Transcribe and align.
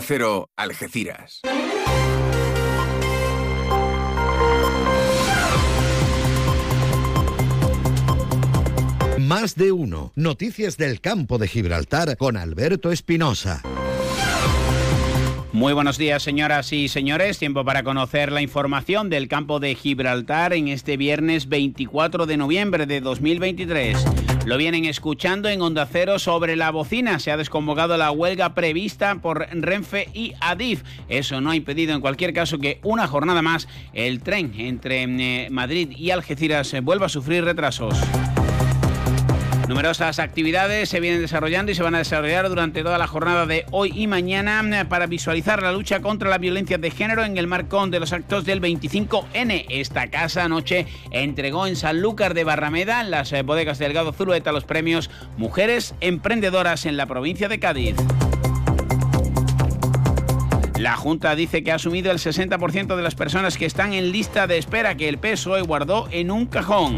Cero 0.00 0.50
Algeciras. 0.56 1.40
Más 9.18 9.56
de 9.56 9.72
uno. 9.72 10.12
Noticias 10.14 10.76
del 10.76 11.00
campo 11.00 11.38
de 11.38 11.48
Gibraltar 11.48 12.16
con 12.16 12.36
Alberto 12.36 12.92
Espinosa. 12.92 13.62
Muy 15.58 15.72
buenos 15.72 15.98
días, 15.98 16.22
señoras 16.22 16.72
y 16.72 16.86
señores. 16.86 17.40
Tiempo 17.40 17.64
para 17.64 17.82
conocer 17.82 18.30
la 18.30 18.42
información 18.42 19.10
del 19.10 19.26
campo 19.26 19.58
de 19.58 19.74
Gibraltar 19.74 20.52
en 20.52 20.68
este 20.68 20.96
viernes 20.96 21.48
24 21.48 22.26
de 22.26 22.36
noviembre 22.36 22.86
de 22.86 23.00
2023. 23.00 24.06
Lo 24.46 24.56
vienen 24.56 24.84
escuchando 24.84 25.48
en 25.48 25.60
Onda 25.60 25.88
Cero 25.90 26.20
sobre 26.20 26.54
la 26.54 26.70
bocina. 26.70 27.18
Se 27.18 27.32
ha 27.32 27.36
desconvocado 27.36 27.96
la 27.96 28.12
huelga 28.12 28.54
prevista 28.54 29.16
por 29.16 29.48
Renfe 29.50 30.08
y 30.14 30.32
Adif. 30.40 30.84
Eso 31.08 31.40
no 31.40 31.50
ha 31.50 31.56
impedido 31.56 31.92
en 31.92 32.02
cualquier 32.02 32.32
caso 32.32 32.58
que 32.58 32.78
una 32.84 33.08
jornada 33.08 33.42
más 33.42 33.66
el 33.92 34.20
tren 34.20 34.52
entre 34.58 35.02
eh, 35.02 35.50
Madrid 35.50 35.90
y 35.90 36.12
Algeciras 36.12 36.72
vuelva 36.84 37.06
a 37.06 37.08
sufrir 37.08 37.44
retrasos. 37.44 37.98
Numerosas 39.68 40.18
actividades 40.18 40.88
se 40.88 40.98
vienen 40.98 41.20
desarrollando 41.20 41.70
y 41.70 41.74
se 41.74 41.82
van 41.82 41.94
a 41.94 41.98
desarrollar 41.98 42.48
durante 42.48 42.82
toda 42.82 42.96
la 42.96 43.06
jornada 43.06 43.44
de 43.44 43.66
hoy 43.70 43.92
y 43.94 44.06
mañana 44.06 44.62
eh, 44.80 44.86
para 44.86 45.06
visualizar 45.06 45.62
la 45.62 45.72
lucha 45.72 46.00
contra 46.00 46.30
la 46.30 46.38
violencia 46.38 46.78
de 46.78 46.90
género 46.90 47.22
en 47.22 47.36
el 47.36 47.46
marco 47.46 47.86
de 47.86 48.00
los 48.00 48.14
actos 48.14 48.46
del 48.46 48.62
25N. 48.62 49.66
Esta 49.68 50.08
casa 50.08 50.44
anoche 50.44 50.86
entregó 51.10 51.66
en 51.66 51.76
Sanlúcar 51.76 52.32
de 52.32 52.44
Barrameda, 52.44 53.02
en 53.02 53.10
las 53.10 53.30
eh, 53.34 53.42
bodegas 53.42 53.78
Delgado 53.78 54.14
Zulueta, 54.14 54.52
los 54.52 54.64
premios 54.64 55.10
Mujeres 55.36 55.94
Emprendedoras 56.00 56.86
en 56.86 56.96
la 56.96 57.04
provincia 57.04 57.50
de 57.50 57.60
Cádiz. 57.60 57.96
La 60.78 60.96
Junta 60.96 61.34
dice 61.34 61.62
que 61.62 61.72
ha 61.72 61.74
asumido 61.74 62.10
el 62.10 62.18
60% 62.18 62.96
de 62.96 63.02
las 63.02 63.14
personas 63.14 63.58
que 63.58 63.66
están 63.66 63.92
en 63.92 64.12
lista 64.12 64.46
de 64.46 64.56
espera 64.56 64.94
que 64.94 65.10
el 65.10 65.18
PSOE 65.18 65.60
guardó 65.60 66.08
en 66.10 66.30
un 66.30 66.46
cajón. 66.46 66.96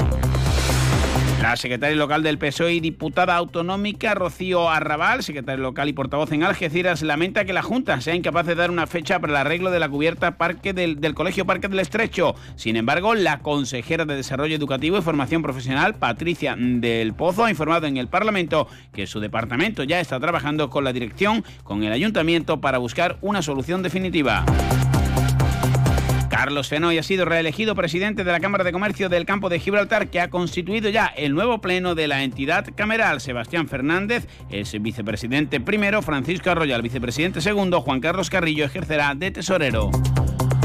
La 1.41 1.57
secretaria 1.57 1.97
local 1.97 2.23
del 2.23 2.37
PSOE 2.37 2.75
y 2.75 2.81
diputada 2.81 3.35
autonómica 3.35 4.15
Rocío 4.15 4.69
Arrabal, 4.69 5.23
secretaria 5.23 5.63
local 5.63 5.89
y 5.89 5.95
portavoz 5.95 6.31
en 6.33 6.43
Algeciras, 6.43 7.01
lamenta 7.01 7.47
que 7.47 7.55
la 7.55 7.63
Junta 7.63 7.99
sea 8.03 8.15
incapaz 8.15 8.47
de 8.47 8.55
dar 8.55 8.71
una 8.71 8.87
fecha 8.87 9.19
para 9.19 9.33
el 9.33 9.37
arreglo 9.39 9.71
de 9.71 9.81
la 9.81 9.89
cubierta 9.89 10.37
parque 10.37 10.75
del, 10.75 11.01
del 11.01 11.15
Colegio 11.15 11.47
Parque 11.47 11.69
del 11.69 11.81
Estrecho. 11.81 12.35
Sin 12.57 12.77
embargo, 12.77 13.15
la 13.15 13.39
consejera 13.39 14.05
de 14.05 14.17
Desarrollo 14.17 14.55
Educativo 14.55 14.99
y 14.99 15.03
Formación 15.03 15.41
Profesional, 15.41 15.95
Patricia 15.95 16.57
del 16.59 17.15
Pozo, 17.15 17.47
ha 17.47 17.51
informado 17.51 17.87
en 17.87 17.97
el 17.97 18.09
Parlamento 18.09 18.69
que 18.93 19.07
su 19.07 19.19
departamento 19.19 19.83
ya 19.83 19.99
está 19.99 20.21
trabajando 20.21 20.69
con 20.69 20.85
la 20.85 20.93
dirección, 20.93 21.43
con 21.65 21.83
el 21.85 21.93
ayuntamiento, 21.93 22.61
para 22.61 22.77
buscar 22.77 23.17
una 23.23 23.41
solución 23.41 23.83
definitiva. 23.83 24.45
Carlos 26.51 26.67
Fenoy 26.67 26.99
ha 26.99 27.05
sido 27.05 27.27
reelegido 27.27 27.77
presidente 27.77 28.25
de 28.25 28.33
la 28.33 28.41
Cámara 28.41 28.65
de 28.65 28.73
Comercio 28.73 29.09
del 29.09 29.25
Campo 29.25 29.49
de 29.49 29.61
Gibraltar, 29.61 30.09
que 30.09 30.21
ha 30.21 30.31
constituido 30.31 30.89
ya 30.89 31.07
el 31.07 31.33
nuevo 31.33 31.61
pleno 31.61 31.95
de 31.95 32.09
la 32.09 32.25
entidad 32.25 32.67
cameral. 32.75 33.21
Sebastián 33.21 33.69
Fernández 33.69 34.27
es 34.51 34.75
vicepresidente 34.83 35.61
primero, 35.61 36.03
Francisco 36.03 36.51
Arroyal, 36.51 36.83
vicepresidente 36.83 37.41
segundo, 37.41 37.83
Juan 37.83 38.01
Carlos 38.01 38.31
Carrillo 38.31 38.65
ejercerá 38.65 39.15
de 39.15 39.31
tesorero. 39.31 39.93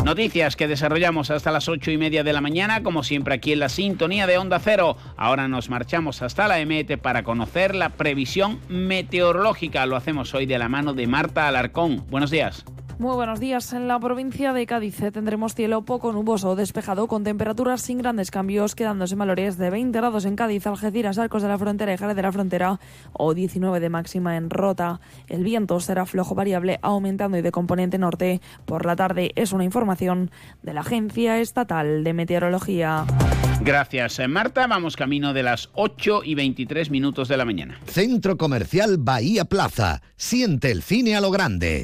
Noticias 0.04 0.56
que 0.56 0.68
desarrollamos 0.68 1.30
hasta 1.30 1.52
las 1.52 1.70
ocho 1.70 1.92
y 1.92 2.00
media 2.00 2.24
de 2.24 2.34
la 2.34 2.42
mañana, 2.42 2.82
como 2.82 3.04
siempre 3.04 3.36
aquí 3.36 3.54
en 3.54 3.60
la 3.60 3.70
sintonía 3.70 4.26
de 4.26 4.40
Onda 4.40 4.58
Cero. 4.58 4.98
Ahora 5.18 5.48
nos 5.48 5.70
marchamos 5.70 6.24
hasta 6.24 6.48
la 6.48 6.60
EMET 6.60 6.98
para 6.98 7.22
conocer 7.22 7.76
la 7.76 7.90
previsión 7.90 8.60
meteorológica. 8.70 9.86
Lo 9.86 9.98
hacemos 9.98 10.34
hoy 10.34 10.48
de 10.48 10.58
la 10.58 10.68
mano 10.68 10.96
de 10.96 11.06
Marta 11.06 11.48
Alarcón. 11.48 12.04
Buenos 12.10 12.32
días. 12.32 12.66
Muy 12.98 13.14
buenos 13.16 13.42
días. 13.42 13.74
En 13.74 13.90
la 13.90 14.00
provincia 14.00 14.54
de 14.54 14.66
Cádiz 14.66 14.98
tendremos 15.12 15.54
cielo 15.54 15.82
poco 15.84 16.14
nuboso 16.14 16.52
o 16.52 16.56
despejado 16.56 17.08
con 17.08 17.26
temperaturas 17.26 17.82
sin 17.82 17.98
grandes 17.98 18.32
cambios, 18.32 18.74
quedándose 18.74 19.16
en 19.16 19.20
valores 19.20 19.58
de 19.58 19.70
20 19.70 19.98
grados 20.00 20.24
en 20.24 20.38
Cádiz, 20.38 20.66
Algeciras, 20.66 21.18
Arcos 21.18 21.42
de 21.42 21.50
la 21.50 21.58
Frontera 21.58 21.94
y 21.94 21.98
Jerez 21.98 22.16
de 22.16 22.22
la 22.22 22.32
Frontera 22.32 22.80
o 23.12 23.34
19 23.34 23.82
de 23.82 23.90
máxima 23.90 24.38
en 24.38 24.50
Rota. 24.50 25.02
El 25.28 25.44
viento 25.44 25.82
será 25.82 26.06
flojo 26.06 26.36
variable 26.36 26.80
aumentando 26.82 27.38
y 27.38 27.42
de 27.42 27.52
componente 27.52 27.98
norte. 27.98 28.40
Por 28.66 28.86
la 28.86 28.96
tarde 28.96 29.34
es 29.36 29.52
una 29.52 29.66
información 29.66 30.32
de 30.64 30.74
la 30.74 30.82
Agencia 30.82 31.40
Estatal 31.40 32.06
de 32.06 32.14
Meteorología. 32.14 33.06
Gracias, 33.62 34.22
Marta. 34.30 34.68
Vamos 34.68 34.96
camino 34.96 35.34
de 35.34 35.44
las 35.44 35.70
8 35.74 36.22
y 36.24 36.36
23 36.36 36.90
minutos 36.90 37.28
de 37.28 37.36
la 37.36 37.44
mañana. 37.44 37.78
Centro 37.88 38.38
Comercial 38.38 38.98
Bahía 39.00 39.44
Plaza. 39.44 40.02
Siente 40.16 40.72
el 40.72 40.82
cine 40.82 41.18
a 41.18 41.22
lo 41.22 41.32
grande. 41.32 41.84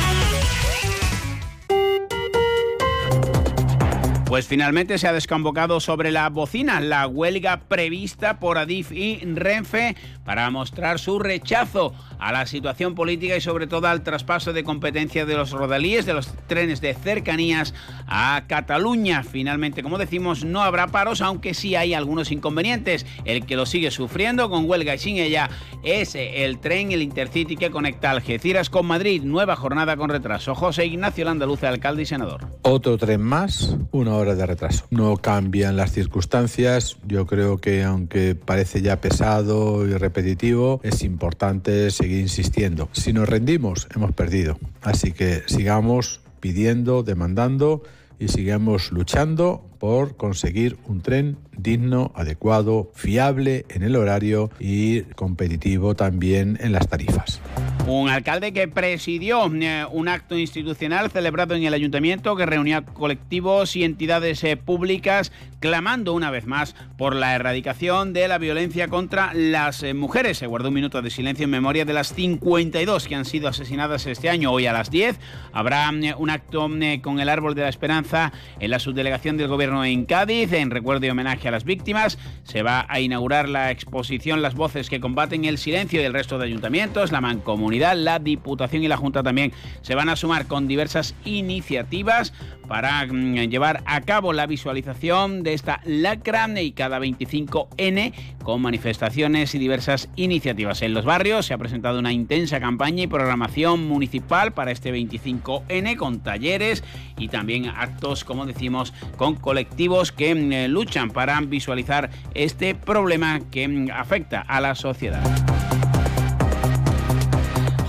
Pues 4.31 4.47
finalmente 4.47 4.97
se 4.97 5.09
ha 5.09 5.11
desconvocado 5.11 5.81
sobre 5.81 6.09
la 6.09 6.29
bocina 6.29 6.79
la 6.79 7.05
huelga 7.05 7.63
prevista 7.67 8.39
por 8.39 8.57
Adif 8.57 8.93
y 8.93 9.17
Renfe 9.17 9.97
para 10.23 10.49
mostrar 10.49 10.99
su 10.99 11.19
rechazo 11.19 11.93
a 12.17 12.31
la 12.31 12.45
situación 12.45 12.95
política 12.95 13.35
y 13.35 13.41
sobre 13.41 13.67
todo 13.67 13.87
al 13.87 14.03
traspaso 14.03 14.53
de 14.53 14.63
competencia 14.63 15.25
de 15.25 15.35
los 15.35 15.51
rodalíes, 15.51 16.05
de 16.05 16.13
los 16.13 16.33
trenes 16.47 16.79
de 16.79 16.93
cercanías 16.93 17.73
a 18.07 18.43
Cataluña. 18.47 19.23
Finalmente, 19.23 19.83
como 19.83 19.97
decimos, 19.97 20.45
no 20.45 20.61
habrá 20.61 20.87
paros, 20.87 21.19
aunque 21.19 21.53
sí 21.53 21.75
hay 21.75 21.93
algunos 21.93 22.31
inconvenientes. 22.31 23.05
El 23.25 23.45
que 23.45 23.57
lo 23.57 23.65
sigue 23.65 23.91
sufriendo 23.91 24.49
con 24.49 24.69
huelga 24.69 24.95
y 24.95 24.99
sin 24.99 25.17
ella 25.17 25.49
es 25.83 26.15
el 26.15 26.59
tren, 26.59 26.93
el 26.93 27.01
Intercity 27.01 27.57
que 27.57 27.69
conecta 27.69 28.11
Algeciras 28.11 28.69
con 28.69 28.85
Madrid. 28.85 29.23
Nueva 29.23 29.57
jornada 29.57 29.97
con 29.97 30.09
retraso. 30.09 30.55
José 30.55 30.85
Ignacio 30.85 31.25
Landaluce, 31.25 31.67
alcalde 31.67 32.03
y 32.03 32.05
senador. 32.05 32.47
Otro 32.61 32.97
tren 32.97 33.21
más, 33.21 33.75
una 33.91 34.20
hora 34.21 34.35
de 34.35 34.45
retraso. 34.45 34.85
No 34.89 35.17
cambian 35.17 35.75
las 35.75 35.91
circunstancias. 35.91 36.97
Yo 37.07 37.25
creo 37.25 37.57
que 37.57 37.83
aunque 37.83 38.35
parece 38.35 38.81
ya 38.81 39.01
pesado 39.01 39.85
y 39.87 39.93
repetitivo, 39.93 40.79
es 40.83 41.03
importante 41.03 41.91
seguir 41.91 42.21
insistiendo. 42.21 42.89
Si 42.93 43.13
nos 43.13 43.27
rendimos, 43.27 43.87
hemos 43.95 44.11
perdido. 44.13 44.57
Así 44.81 45.11
que 45.11 45.43
sigamos 45.47 46.21
pidiendo, 46.39 47.03
demandando 47.03 47.83
y 48.19 48.27
sigamos 48.27 48.91
luchando 48.91 49.65
por 49.79 50.15
conseguir 50.15 50.77
un 50.87 51.01
tren 51.01 51.37
digno, 51.57 52.11
adecuado, 52.15 52.91
fiable 52.95 53.65
en 53.69 53.83
el 53.83 53.95
horario 53.95 54.49
y 54.59 55.01
competitivo 55.01 55.95
también 55.95 56.57
en 56.61 56.71
las 56.71 56.87
tarifas. 56.87 57.41
Un 57.87 58.09
alcalde 58.09 58.53
que 58.53 58.67
presidió 58.67 59.51
eh, 59.53 59.85
un 59.91 60.07
acto 60.07 60.37
institucional 60.37 61.09
celebrado 61.09 61.55
en 61.55 61.63
el 61.63 61.73
ayuntamiento 61.73 62.35
que 62.35 62.45
reunía 62.45 62.83
colectivos 62.83 63.75
y 63.75 63.83
entidades 63.83 64.43
eh, 64.43 64.55
públicas 64.55 65.31
clamando 65.59 66.13
una 66.13 66.31
vez 66.31 66.45
más 66.45 66.75
por 66.97 67.15
la 67.15 67.35
erradicación 67.35 68.13
de 68.13 68.27
la 68.27 68.37
violencia 68.37 68.87
contra 68.87 69.33
las 69.33 69.83
eh, 69.83 69.93
mujeres. 69.93 70.37
Se 70.37 70.47
guardó 70.47 70.69
un 70.69 70.75
minuto 70.75 71.01
de 71.01 71.09
silencio 71.09 71.45
en 71.45 71.49
memoria 71.49 71.85
de 71.85 71.93
las 71.93 72.13
52 72.13 73.07
que 73.07 73.15
han 73.15 73.25
sido 73.25 73.47
asesinadas 73.47 74.05
este 74.05 74.29
año. 74.29 74.51
Hoy 74.51 74.67
a 74.67 74.73
las 74.73 74.91
10 74.91 75.19
habrá 75.51 75.89
un 76.17 76.29
acto 76.29 76.69
con 77.01 77.19
el 77.19 77.29
Árbol 77.29 77.55
de 77.55 77.63
la 77.63 77.69
Esperanza 77.69 78.31
en 78.59 78.71
la 78.71 78.79
subdelegación 78.79 79.37
del 79.37 79.47
Gobierno 79.47 79.83
en 79.83 80.05
Cádiz, 80.05 80.53
en 80.53 80.71
recuerdo 80.71 81.05
y 81.05 81.09
homenaje 81.09 81.47
a 81.47 81.50
las 81.51 81.63
víctimas. 81.63 82.17
Se 82.43 82.63
va 82.63 82.85
a 82.89 82.99
inaugurar 82.99 83.47
la 83.47 83.71
exposición 83.71 84.41
Las 84.41 84.55
voces 84.55 84.89
que 84.89 84.99
combaten 84.99 85.45
el 85.45 85.57
silencio 85.57 86.01
del 86.01 86.13
resto 86.13 86.37
de 86.37 86.45
ayuntamientos, 86.45 87.11
la 87.11 87.21
mancomunidad, 87.21 87.95
la 87.95 88.19
Diputación 88.19 88.83
y 88.83 88.87
la 88.87 88.97
Junta 88.97 89.23
también 89.23 89.51
se 89.81 89.95
van 89.95 90.09
a 90.09 90.15
sumar 90.15 90.47
con 90.47 90.67
diversas 90.67 91.15
iniciativas 91.25 92.33
para 92.67 93.05
mm, 93.05 93.49
llevar 93.49 93.83
a 93.85 94.01
cabo 94.01 94.33
la 94.33 94.47
visualización 94.47 95.43
de 95.43 95.53
esta 95.53 95.81
lacra 95.85 96.31
y 96.61 96.71
cada 96.71 96.99
25N 96.99 98.13
con 98.43 98.61
manifestaciones 98.61 99.53
y 99.53 99.59
diversas 99.59 100.09
iniciativas. 100.15 100.81
En 100.81 100.93
los 100.93 101.05
barrios 101.05 101.45
se 101.45 101.53
ha 101.53 101.57
presentado 101.57 101.99
una 101.99 102.13
intensa 102.13 102.59
campaña 102.59 103.03
y 103.03 103.07
programación 103.07 103.85
municipal 103.87 104.53
para 104.53 104.71
este 104.71 104.93
25N 104.93 105.97
con 105.97 106.21
talleres 106.21 106.83
y 107.17 107.27
también 107.27 107.67
actos, 107.67 108.23
como 108.23 108.45
decimos, 108.45 108.93
con 109.17 109.35
colectivos 109.35 110.11
que 110.11 110.33
mm, 110.33 110.71
luchan 110.71 111.11
para 111.11 111.30
visualizar 111.39 112.09
este 112.33 112.75
problema 112.75 113.39
que 113.51 113.67
mm, 113.67 113.89
afecta 113.91 114.41
a 114.41 114.59
la 114.59 114.75
sociedad. 114.75 115.50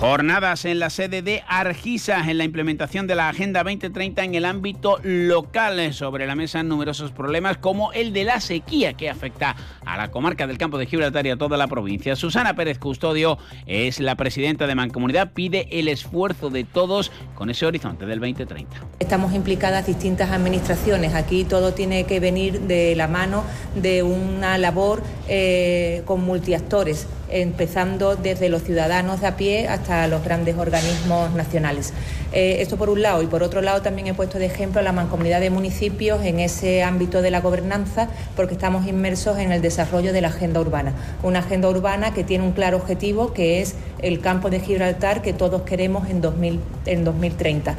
Jornadas 0.03 0.65
en 0.65 0.81
la 0.81 0.91
sede 0.91 1.23
de 1.23 1.45
Argisa 1.47 2.29
en 2.29 2.37
la 2.37 2.43
implementación 2.43 3.07
de 3.07 3.15
la 3.15 3.29
Agenda 3.29 3.63
2030 3.63 4.25
en 4.25 4.35
el 4.35 4.45
ámbito 4.47 4.99
local. 5.05 5.95
Sobre 5.95 6.27
la 6.27 6.35
mesa 6.35 6.61
numerosos 6.65 7.13
problemas 7.13 7.59
como 7.59 7.93
el 7.93 8.13
de 8.13 8.25
la 8.25 8.41
sequía 8.41 8.95
que 8.95 9.09
afecta 9.09 9.55
a 9.87 9.97
la 9.97 10.11
comarca 10.11 10.49
del 10.49 10.59
campo 10.59 10.77
de 10.77 10.87
Gibraltar 10.87 11.25
y 11.29 11.31
a 11.31 11.37
toda 11.37 11.57
la 11.57 11.69
provincia. 11.69 12.17
Susana 12.17 12.57
Pérez 12.57 12.81
Custodio 12.81 13.39
es 13.67 14.01
la 14.01 14.17
presidenta 14.17 14.67
de 14.67 14.75
Mancomunidad, 14.75 15.31
pide 15.35 15.69
el 15.71 15.87
esfuerzo 15.87 16.51
de 16.51 16.65
todos 16.65 17.13
con 17.37 17.49
ese 17.49 17.65
horizonte 17.65 18.05
del 18.05 18.19
2030. 18.19 18.79
Estamos 18.99 19.33
implicadas 19.35 19.87
distintas 19.87 20.33
administraciones. 20.33 21.15
Aquí 21.15 21.45
todo 21.45 21.75
tiene 21.75 22.07
que 22.07 22.19
venir 22.19 22.63
de 22.63 22.97
la 22.97 23.07
mano 23.07 23.45
de 23.77 24.03
una 24.03 24.59
labor 24.59 25.01
eh, 25.29 26.03
con 26.07 26.25
multiactores 26.25 27.07
empezando 27.33 28.15
desde 28.15 28.49
los 28.49 28.63
ciudadanos 28.63 29.21
de 29.21 29.27
a 29.27 29.37
pie 29.37 29.69
hasta 29.69 29.92
los 30.09 30.25
grandes 30.25 30.57
organismos 30.57 31.33
nacionales. 31.35 31.93
Eh, 32.33 32.57
esto 32.61 32.77
por 32.77 32.89
un 32.89 33.03
lado 33.03 33.23
y 33.23 33.27
por 33.27 33.43
otro 33.43 33.61
lado 33.61 33.83
también 33.83 34.07
he 34.07 34.15
puesto 34.15 34.39
de 34.39 34.47
ejemplo 34.47 34.81
a 34.81 34.83
la 34.83 34.93
mancomunidad 34.93 35.41
de 35.41 35.51
municipios 35.51 36.25
en 36.25 36.41
ese 36.41 36.83
ámbito 36.83 37.21
de 37.21 37.31
la 37.31 37.41
gobernanza 37.41 38.09
porque 38.35 38.55
estamos 38.55 38.87
inmersos 38.87 39.39
en 39.39 39.53
el 39.53 39.61
desarrollo 39.61 40.13
de 40.13 40.21
la 40.23 40.29
agenda 40.29 40.61
urbana. 40.61 40.95
Una 41.23 41.41
agenda 41.41 41.69
urbana 41.69 42.15
que 42.15 42.25
tiene 42.25 42.45
un 42.45 42.53
claro 42.53 42.79
objetivo 42.79 43.33
que 43.33 43.61
es 43.61 43.77
el 44.01 44.21
campo 44.21 44.51
de 44.51 44.61
Gibraltar 44.61 45.23
que 45.23 45.33
todos 45.33 45.63
queremos 45.63 46.09
en, 46.09 46.21
2000, 46.21 46.61
en 46.87 47.05
2030. 47.05 47.77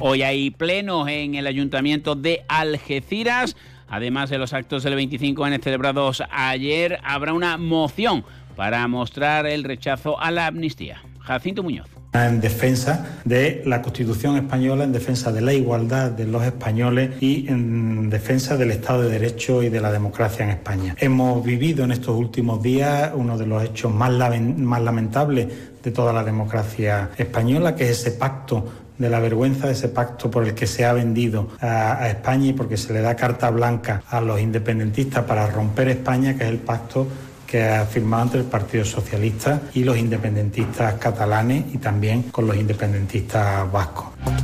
Hoy 0.00 0.22
hay 0.22 0.50
plenos 0.50 1.08
en 1.08 1.34
el 1.34 1.46
Ayuntamiento 1.46 2.14
de 2.14 2.44
Algeciras. 2.48 3.56
Además 3.88 4.28
de 4.28 4.38
los 4.38 4.52
actos 4.52 4.82
del 4.82 4.96
25 4.96 5.46
n 5.46 5.58
celebrados 5.60 6.22
ayer, 6.30 6.98
habrá 7.04 7.32
una 7.32 7.56
moción 7.56 8.24
para 8.56 8.86
mostrar 8.88 9.46
el 9.46 9.64
rechazo 9.64 10.20
a 10.20 10.30
la 10.30 10.46
amnistía. 10.46 11.02
Jacinto 11.20 11.62
Muñoz 11.62 11.88
en 12.14 12.40
defensa 12.40 13.18
de 13.24 13.62
la 13.66 13.82
Constitución 13.82 14.36
española, 14.36 14.84
en 14.84 14.92
defensa 14.92 15.32
de 15.32 15.40
la 15.40 15.52
igualdad 15.52 16.12
de 16.12 16.26
los 16.26 16.44
españoles 16.44 17.10
y 17.20 17.48
en 17.48 18.08
defensa 18.08 18.56
del 18.56 18.70
Estado 18.70 19.02
de 19.02 19.10
Derecho 19.10 19.62
y 19.62 19.68
de 19.68 19.80
la 19.80 19.90
democracia 19.90 20.44
en 20.44 20.50
España. 20.50 20.94
Hemos 21.00 21.44
vivido 21.44 21.84
en 21.84 21.90
estos 21.90 22.16
últimos 22.16 22.62
días 22.62 23.10
uno 23.14 23.36
de 23.36 23.46
los 23.46 23.64
hechos 23.64 23.92
más, 23.92 24.12
más 24.38 24.82
lamentables 24.82 25.48
de 25.82 25.90
toda 25.90 26.12
la 26.12 26.22
democracia 26.22 27.10
española, 27.16 27.74
que 27.74 27.84
es 27.84 27.98
ese 28.00 28.12
pacto 28.12 28.64
de 28.96 29.10
la 29.10 29.18
vergüenza 29.18 29.68
ese 29.68 29.88
pacto 29.88 30.30
por 30.30 30.44
el 30.44 30.54
que 30.54 30.68
se 30.68 30.84
ha 30.84 30.92
vendido 30.92 31.48
a, 31.60 32.08
España 32.08 32.46
y 32.46 32.52
porque 32.52 32.76
se 32.76 32.92
le 32.92 33.00
da 33.00 33.16
carta 33.16 33.50
blanca 33.50 34.04
a 34.08 34.20
los 34.20 34.40
independentistas 34.40 35.24
para 35.24 35.48
romper 35.48 35.88
España, 35.88 36.36
que 36.36 36.44
es 36.44 36.50
el 36.50 36.58
pacto 36.58 37.08
que 37.46 37.64
ha 37.64 37.84
firmado 37.86 38.24
entre 38.24 38.40
el 38.40 38.46
Partido 38.46 38.84
Socialista 38.84 39.62
y 39.74 39.84
los 39.84 39.96
independentistas 39.96 40.94
catalanes 40.94 41.64
y 41.72 41.78
también 41.78 42.24
con 42.24 42.46
los 42.46 42.56
independentistas 42.56 43.70
vascos. 43.70 44.06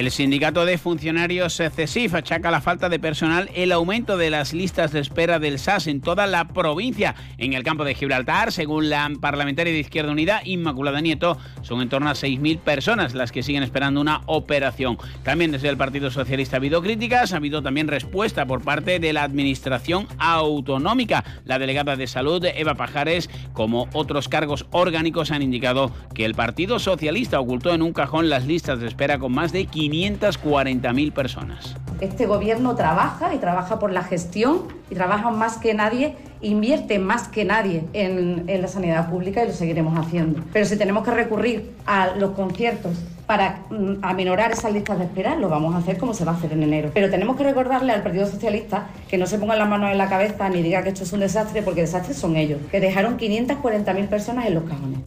El 0.00 0.10
sindicato 0.10 0.64
de 0.64 0.78
funcionarios 0.78 1.58
CESIF 1.58 2.14
achaca 2.14 2.50
la 2.50 2.62
falta 2.62 2.88
de 2.88 2.98
personal 2.98 3.50
el 3.54 3.70
aumento 3.70 4.16
de 4.16 4.30
las 4.30 4.54
listas 4.54 4.92
de 4.92 5.00
espera 5.00 5.38
del 5.38 5.58
SAS 5.58 5.88
en 5.88 6.00
toda 6.00 6.26
la 6.26 6.48
provincia. 6.48 7.14
En 7.36 7.52
el 7.52 7.62
campo 7.62 7.84
de 7.84 7.94
Gibraltar, 7.94 8.50
según 8.50 8.88
la 8.88 9.10
parlamentaria 9.20 9.74
de 9.74 9.80
Izquierda 9.80 10.10
Unida, 10.10 10.40
Inmaculada 10.42 11.02
Nieto, 11.02 11.36
son 11.60 11.82
en 11.82 11.90
torno 11.90 12.08
a 12.08 12.14
6.000 12.14 12.60
personas 12.60 13.12
las 13.14 13.30
que 13.30 13.42
siguen 13.42 13.62
esperando 13.62 14.00
una 14.00 14.22
operación. 14.24 14.96
También 15.22 15.52
desde 15.52 15.68
el 15.68 15.76
Partido 15.76 16.10
Socialista 16.10 16.56
ha 16.56 16.60
habido 16.60 16.80
críticas, 16.80 17.34
ha 17.34 17.36
habido 17.36 17.62
también 17.62 17.86
respuesta 17.86 18.46
por 18.46 18.62
parte 18.62 19.00
de 19.00 19.12
la 19.12 19.24
Administración 19.24 20.08
Autonómica. 20.16 21.24
La 21.44 21.58
delegada 21.58 21.96
de 21.96 22.06
Salud, 22.06 22.42
Eva 22.42 22.74
Pajares, 22.74 23.28
como 23.52 23.86
otros 23.92 24.30
cargos 24.30 24.64
orgánicos, 24.70 25.30
han 25.30 25.42
indicado 25.42 25.92
que 26.14 26.24
el 26.24 26.34
Partido 26.34 26.78
Socialista 26.78 27.38
ocultó 27.38 27.74
en 27.74 27.82
un 27.82 27.92
cajón 27.92 28.30
las 28.30 28.46
listas 28.46 28.80
de 28.80 28.86
espera 28.86 29.18
con 29.18 29.32
más 29.32 29.52
de 29.52 29.66
500 29.66 29.89
540.000 29.90 31.12
personas. 31.12 31.76
Este 32.00 32.26
gobierno 32.26 32.74
trabaja 32.74 33.34
y 33.34 33.38
trabaja 33.38 33.78
por 33.78 33.92
la 33.92 34.02
gestión 34.02 34.62
y 34.90 34.94
trabaja 34.94 35.30
más 35.30 35.58
que 35.58 35.74
nadie, 35.74 36.16
invierte 36.40 36.98
más 36.98 37.28
que 37.28 37.44
nadie 37.44 37.84
en, 37.92 38.46
la 38.46 38.68
sanidad 38.68 39.10
pública 39.10 39.44
y 39.44 39.48
lo 39.48 39.52
seguiremos 39.52 39.98
haciendo. 39.98 40.42
Pero 40.52 40.64
si 40.64 40.76
tenemos 40.76 41.04
que 41.04 41.10
recurrir 41.10 41.72
a 41.86 42.14
los 42.16 42.30
conciertos 42.30 42.96
para 43.26 43.60
mm, 43.70 43.96
aminorar 44.02 44.50
esas 44.50 44.72
listas 44.72 44.98
de 44.98 45.04
espera, 45.04 45.36
lo 45.36 45.48
vamos 45.48 45.74
a 45.74 45.78
hacer 45.78 45.98
como 45.98 46.14
se 46.14 46.24
va 46.24 46.32
a 46.32 46.34
hacer 46.36 46.52
en 46.52 46.62
enero. 46.62 46.90
Pero 46.94 47.10
tenemos 47.10 47.36
que 47.36 47.44
recordarle 47.44 47.92
al 47.92 48.02
Partido 48.02 48.26
Socialista 48.26 48.88
que 49.08 49.18
no 49.18 49.26
se 49.26 49.38
pongan 49.38 49.58
las 49.58 49.68
manos 49.68 49.90
en 49.90 49.98
la 49.98 50.08
cabeza 50.08 50.48
ni 50.48 50.62
diga 50.62 50.82
que 50.82 50.88
esto 50.88 51.04
es 51.04 51.12
un 51.12 51.20
desastre, 51.20 51.62
porque 51.62 51.82
desastres 51.82 52.16
son 52.16 52.36
ellos, 52.36 52.60
que 52.70 52.80
dejaron 52.80 53.18
540.000 53.18 54.08
personas 54.08 54.46
en 54.46 54.54
los 54.54 54.64
cajones. 54.64 55.00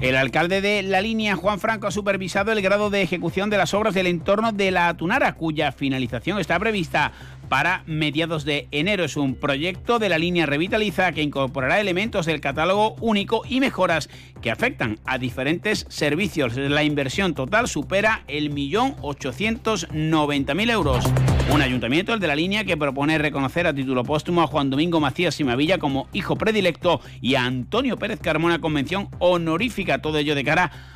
El 0.00 0.14
alcalde 0.14 0.60
de 0.60 0.82
la 0.82 1.00
línea, 1.00 1.36
Juan 1.36 1.58
Franco, 1.58 1.86
ha 1.86 1.90
supervisado 1.90 2.52
el 2.52 2.60
grado 2.60 2.90
de 2.90 3.00
ejecución 3.00 3.48
de 3.48 3.56
las 3.56 3.72
obras 3.72 3.94
del 3.94 4.06
entorno 4.06 4.52
de 4.52 4.70
la 4.70 4.92
Tunara, 4.94 5.32
cuya 5.34 5.72
finalización 5.72 6.38
está 6.38 6.58
prevista 6.58 7.12
para 7.48 7.82
mediados 7.86 8.44
de 8.44 8.68
enero. 8.70 9.04
Es 9.04 9.16
un 9.16 9.34
proyecto 9.34 9.98
de 9.98 10.08
la 10.08 10.18
línea 10.18 10.46
Revitaliza 10.46 11.12
que 11.12 11.22
incorporará 11.22 11.80
elementos 11.80 12.26
del 12.26 12.40
catálogo 12.40 12.96
único 13.00 13.42
y 13.48 13.60
mejoras 13.60 14.08
que 14.42 14.50
afectan 14.50 14.98
a 15.04 15.18
diferentes 15.18 15.86
servicios. 15.88 16.56
La 16.56 16.84
inversión 16.84 17.34
total 17.34 17.68
supera 17.68 18.22
el 18.28 18.50
millón 18.50 18.94
ochocientos 19.02 19.86
noventa 19.92 20.54
mil 20.54 20.70
euros. 20.70 21.04
Un 21.52 21.62
ayuntamiento, 21.62 22.12
el 22.12 22.18
de 22.18 22.26
la 22.26 22.34
línea, 22.34 22.64
que 22.64 22.76
propone 22.76 23.18
reconocer 23.18 23.68
a 23.68 23.74
título 23.74 24.02
póstumo 24.02 24.42
a 24.42 24.48
Juan 24.48 24.68
Domingo 24.68 24.98
Macías 24.98 25.36
Simavilla 25.36 25.78
como 25.78 26.08
hijo 26.12 26.36
predilecto 26.36 27.00
y 27.20 27.36
a 27.36 27.44
Antonio 27.44 27.96
Pérez 27.96 28.18
Carmona 28.20 28.60
con 28.60 28.72
mención 28.72 29.08
honorífica. 29.20 30.02
Todo 30.02 30.18
ello 30.18 30.34
de 30.34 30.42
cara 30.42 30.72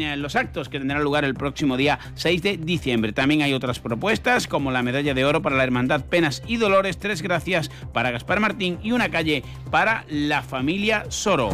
eh, 0.00 0.16
los 0.16 0.36
actos 0.36 0.68
que 0.68 0.78
tendrán 0.78 1.02
lugar 1.02 1.24
el 1.24 1.34
próximo 1.34 1.76
día 1.76 1.98
6 2.14 2.42
de 2.42 2.56
diciembre. 2.56 3.12
También 3.12 3.42
hay 3.42 3.52
otras 3.52 3.78
propuestas 3.78 4.46
como 4.46 4.70
la 4.70 4.82
medalla 4.82 5.14
de 5.14 5.24
oro 5.24 5.42
para 5.42 5.56
la 5.56 5.64
Hermandad 5.64 6.04
Penas 6.04 6.42
y 6.46 6.56
Dolores, 6.56 6.98
tres 6.98 7.22
gracias 7.22 7.70
para 7.92 8.10
Gaspar 8.10 8.40
Martín 8.40 8.78
y 8.82 8.92
una 8.92 9.10
calle 9.10 9.42
para 9.70 10.04
la 10.08 10.42
familia 10.42 11.04
Soro. 11.08 11.50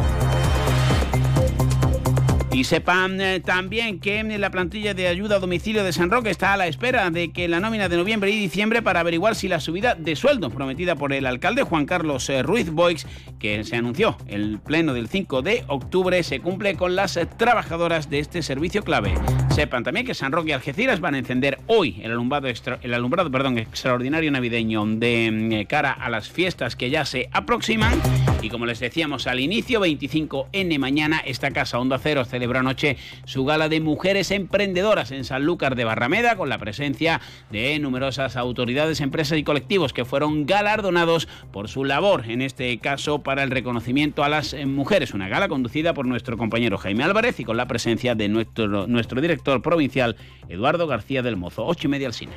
Y 2.57 2.63
sepan 2.63 3.21
eh, 3.21 3.39
también 3.39 3.99
que 3.99 4.23
la 4.23 4.49
plantilla 4.49 4.95
de 4.95 5.07
ayuda 5.07 5.35
a 5.35 5.39
domicilio 5.39 5.83
de 5.83 5.93
San 5.93 6.09
Roque 6.09 6.31
está 6.31 6.53
a 6.53 6.57
la 6.57 6.65
espera 6.65 7.11
de 7.11 7.31
que 7.31 7.47
la 7.47 7.59
nómina 7.59 7.87
de 7.87 7.97
noviembre 7.97 8.31
y 8.31 8.39
diciembre 8.39 8.81
para 8.81 9.01
averiguar 9.01 9.35
si 9.35 9.47
la 9.47 9.59
subida 9.59 9.93
de 9.93 10.15
sueldo 10.15 10.49
prometida 10.49 10.95
por 10.95 11.13
el 11.13 11.27
alcalde 11.27 11.61
Juan 11.61 11.85
Carlos 11.85 12.27
eh, 12.31 12.41
Ruiz 12.41 12.71
Boix, 12.71 13.05
que 13.37 13.63
se 13.63 13.75
anunció 13.75 14.17
el 14.25 14.57
pleno 14.57 14.95
del 14.95 15.07
5 15.07 15.43
de 15.43 15.65
octubre, 15.67 16.23
se 16.23 16.39
cumple 16.39 16.73
con 16.73 16.95
las 16.95 17.15
eh, 17.15 17.27
trabajadoras 17.27 18.09
de 18.09 18.17
este 18.17 18.41
servicio 18.41 18.81
clave. 18.81 19.13
Sepan 19.57 19.83
también 19.83 20.05
que 20.05 20.13
San 20.13 20.31
Roque 20.31 20.51
y 20.51 20.53
Algeciras 20.53 20.99
van 20.99 21.15
a 21.15 21.17
encender 21.17 21.57
hoy 21.65 21.99
el 22.03 22.11
alumbrado, 22.11 22.47
extraordinario 22.47 24.29
navideño 24.29 24.85
de 24.85 25.65
cara 25.67 25.93
a 25.93 26.11
las 26.11 26.29
fiestas 26.29 26.75
que 26.75 26.91
ya 26.91 27.05
se 27.05 27.27
aproximan. 27.31 27.99
Y 28.43 28.49
como 28.49 28.67
les 28.67 28.79
decíamos 28.79 29.25
al 29.25 29.39
inicio, 29.39 29.81
25N 29.81 30.77
mañana, 30.77 31.23
esta 31.25 31.49
casa 31.49 31.79
Onda 31.79 31.97
Cero 31.97 32.23
celebra 32.23 32.59
anoche 32.59 32.97
su 33.25 33.45
gala 33.45 33.67
de 33.67 33.81
mujeres 33.81 34.29
emprendedoras 34.29 35.09
en 35.09 35.23
Sanlúcar 35.23 35.75
de 35.75 35.85
Barrameda, 35.85 36.35
con 36.35 36.49
la 36.49 36.59
presencia 36.59 37.19
de 37.49 37.79
numerosas 37.79 38.37
autoridades, 38.37 39.01
empresas 39.01 39.39
y 39.39 39.43
colectivos 39.43 39.91
que 39.91 40.05
fueron 40.05 40.45
galardonados 40.45 41.27
por 41.51 41.67
su 41.67 41.83
labor, 41.83 42.29
en 42.29 42.43
este 42.43 42.77
caso 42.77 43.23
para 43.23 43.41
el 43.41 43.49
reconocimiento 43.49 44.23
a 44.23 44.29
las 44.29 44.55
mujeres. 44.67 45.15
Una 45.15 45.29
gala 45.29 45.47
conducida 45.47 45.95
por 45.95 46.05
nuestro 46.05 46.37
compañero 46.37 46.77
Jaime 46.77 47.05
Álvarez 47.05 47.39
y 47.39 47.43
con 47.43 47.57
la 47.57 47.67
presencia 47.67 48.13
de 48.13 48.29
nuestro, 48.29 48.85
nuestro 48.85 49.19
director 49.19 49.46
provincial 49.61 50.15
Eduardo 50.49 50.87
García 50.87 51.21
del 51.21 51.37
Mozo. 51.37 51.65
Ocho 51.65 51.87
y 51.87 51.91
media 51.91 52.07
al 52.07 52.13
cine. 52.13 52.33